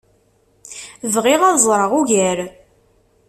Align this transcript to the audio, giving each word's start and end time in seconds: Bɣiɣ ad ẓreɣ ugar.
Bɣiɣ 1.13 1.41
ad 1.45 1.57
ẓreɣ 1.67 1.91
ugar. 1.99 2.39